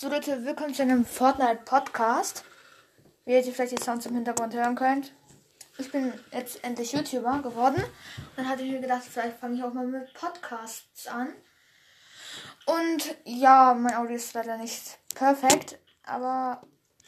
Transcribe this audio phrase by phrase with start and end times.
[0.00, 2.42] So Leute, willkommen zu einem Fortnite Podcast.
[3.26, 5.12] Wie ihr vielleicht die Sounds im Hintergrund hören könnt.
[5.76, 7.84] Ich bin jetzt endlich YouTuber geworden.
[8.34, 11.34] Dann hatte ich mir gedacht, vielleicht fange ich auch mal mit Podcasts an.
[12.64, 16.62] Und ja, mein Audio ist leider nicht perfekt, aber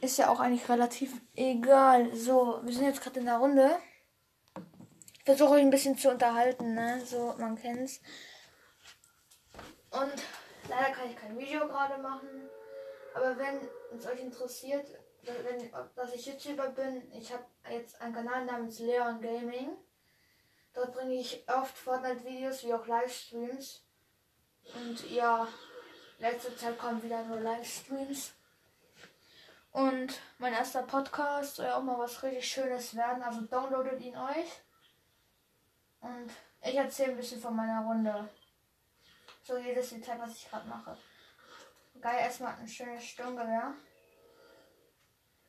[0.00, 2.14] ist ja auch eigentlich relativ egal.
[2.14, 3.80] So, wir sind jetzt gerade in der Runde.
[5.18, 7.04] Ich versuche euch ein bisschen zu unterhalten, ne?
[7.04, 8.00] So, man kennt's.
[9.90, 10.22] Und
[10.68, 12.48] leider kann ich kein Video gerade machen.
[13.16, 13.66] Aber wenn
[13.96, 14.86] es euch interessiert,
[15.22, 19.74] wenn, dass ich YouTuber bin, ich habe jetzt einen Kanal namens Leon Gaming.
[20.74, 23.82] Dort bringe ich oft Fortnite-Videos wie auch Livestreams.
[24.74, 25.48] Und ja,
[26.18, 28.34] letzte Zeit kommen wieder nur Livestreams.
[29.72, 33.22] Und mein erster Podcast soll ja auch mal was richtig Schönes werden.
[33.22, 34.62] Also downloadet ihn euch.
[36.00, 36.30] Und
[36.62, 38.28] ich erzähle ein bisschen von meiner Runde.
[39.42, 40.98] So jedes Detail, was ich gerade mache.
[42.00, 43.74] Geil, erstmal ein schönes Sturmgewehr.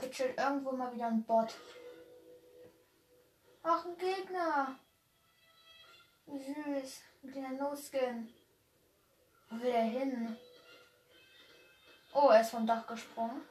[0.00, 1.54] Hier chillt irgendwo mal wieder ein Bot.
[3.62, 4.78] Ach, ein Gegner.
[6.26, 7.02] Süß.
[7.22, 8.32] Mit der No-Skin.
[9.48, 10.36] Wo will er hin?
[12.12, 13.42] Oh, er ist vom Dach gesprungen.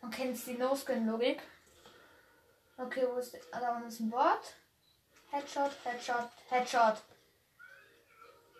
[0.00, 1.42] Man kennt die No-Skin-Logik.
[2.76, 3.40] Okay, wo ist der?
[3.52, 4.56] Ah, da unten ist ein Bot.
[5.30, 7.02] Headshot, Headshot, Headshot.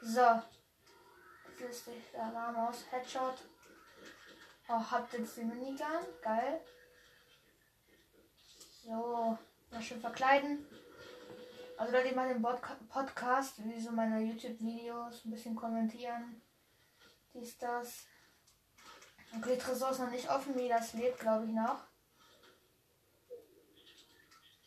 [0.02, 0.42] So.
[1.68, 2.84] Sich der Alarm aus.
[2.90, 3.34] Headshot.
[4.68, 6.06] Oh, habt jetzt die Minigun.
[6.22, 6.60] Geil.
[8.84, 9.38] So.
[9.70, 10.66] Mal schön verkleiden.
[11.76, 12.42] Also Leute, ich mache den
[12.88, 16.42] Podcast, wie so meine YouTube-Videos, ein bisschen kommentieren.
[17.32, 18.06] Dies, das.
[19.36, 21.84] Okay, Tresor ist noch nicht offen, wie das lebt, glaube ich noch.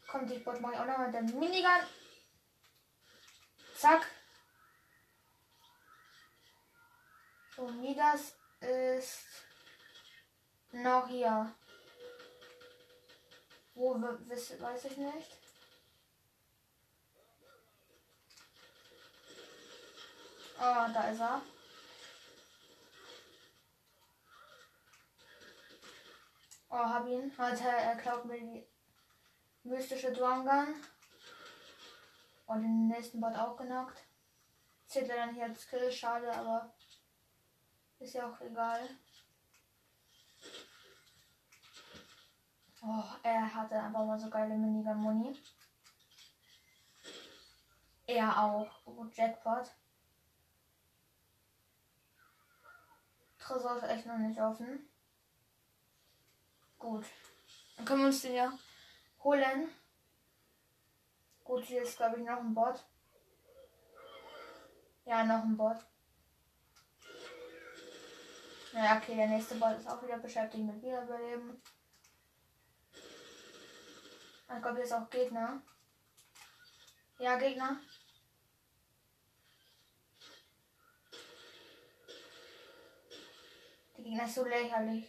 [0.07, 1.81] Kommt, die Bot mache ich auch noch mit der Minigun.
[3.77, 4.07] Zack.
[7.93, 9.25] So, Midas ist
[10.71, 11.53] noch hier.
[13.75, 15.37] Wo weiß ich nicht.
[20.57, 21.41] Ah, oh, da ist er.
[26.69, 27.31] Oh, hab ihn.
[27.37, 28.67] Alter, er klaut mir die
[29.63, 30.47] mystische Drum
[32.47, 34.03] Und den nächsten Bot auch genockt.
[34.87, 36.73] Zählt er dann hier als Kill, schade, aber
[38.03, 38.89] ist ja auch egal.
[42.81, 45.39] Oh, er hatte einfach mal so geile Minigun-Muni.
[48.05, 48.67] Er auch.
[48.85, 49.71] Oh, Jackpot.
[53.37, 54.89] Tresor ist echt noch nicht offen.
[56.77, 57.05] Gut.
[57.77, 58.51] Dann können wir uns den ja
[59.23, 59.69] holen.
[61.45, 62.83] Gut, hier ist glaube ich noch ein Bot.
[65.05, 65.77] Ja, noch ein Bot.
[68.73, 71.61] Naja, okay, der nächste Bot ist auch wieder beschäftigt mit Wiederbeleben.
[74.55, 75.61] Ich glaube, hier ist auch Gegner.
[77.19, 77.79] Ja, Gegner.
[83.95, 85.07] Die Gegner ist so lächerlich.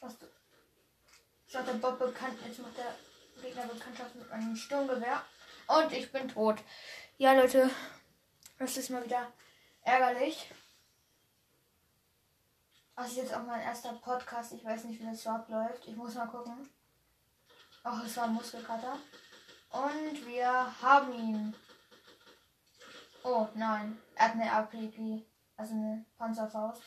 [0.00, 0.26] Was du.
[1.46, 2.38] So der Bob bekannt.
[2.46, 2.94] Jetzt macht der
[3.42, 5.22] Gegner Bekanntschaft mit einem Sturmgewehr.
[5.66, 6.58] Und ich bin tot.
[7.18, 7.70] Ja, Leute.
[8.58, 9.30] Das ist mal wieder
[9.82, 10.50] ärgerlich.
[12.98, 14.54] Das ist jetzt auch mein erster Podcast.
[14.54, 15.86] Ich weiß nicht, wie das überhaupt läuft.
[15.86, 16.68] Ich muss mal gucken.
[17.84, 18.98] Ach, es war Muskelkater.
[19.70, 21.54] Und wir haben ihn.
[23.22, 23.96] Oh, nein.
[24.16, 25.24] Er hat eine APG.
[25.56, 26.82] Also eine Panzerfaust.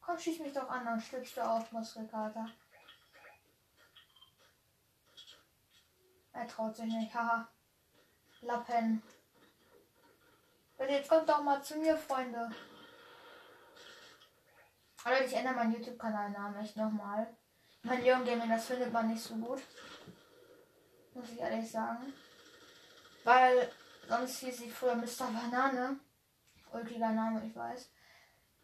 [0.00, 2.50] Komm, schieß mich doch an, dann stützt du auf, Muskelkater.
[6.32, 7.46] Er traut sich nicht, haha.
[8.40, 9.00] Lappen.
[10.90, 12.50] Leute, jetzt kommt doch mal zu mir, Freunde.
[15.04, 17.32] Aber ich ändere meinen YouTube-Kanalnamen echt nochmal.
[17.82, 19.62] Mein Leon Gaming, das findet man nicht so gut.
[21.14, 22.12] Muss ich ehrlich sagen.
[23.22, 23.70] Weil
[24.08, 25.30] sonst hieß ich früher Mr.
[25.32, 26.00] Banane.
[26.72, 27.92] Ulkiger Name, ich weiß.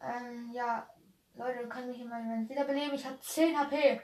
[0.00, 0.88] Ähm, ja,
[1.34, 2.94] Leute, kann mich immer jemand wiederbeleben.
[2.94, 4.00] Ich habe 10 HP.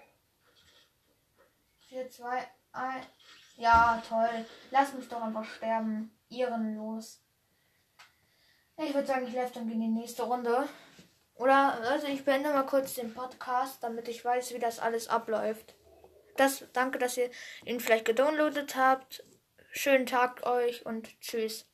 [1.88, 3.06] 4, 2, 1.
[3.56, 4.46] Ja, toll.
[4.70, 6.16] Lass mich doch einfach sterben.
[6.30, 7.22] Ehrenlos.
[8.84, 10.68] Ich würde sagen, ich laufe dann in die nächste Runde.
[11.36, 15.74] Oder, also ich beende mal kurz den Podcast, damit ich weiß, wie das alles abläuft.
[16.36, 17.30] Das, danke, dass ihr
[17.64, 19.24] ihn vielleicht gedownloadet habt.
[19.70, 21.66] Schönen Tag euch und tschüss.